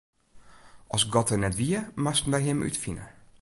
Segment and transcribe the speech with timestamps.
[0.95, 3.03] As God der net wie, moasten wy Him útfine.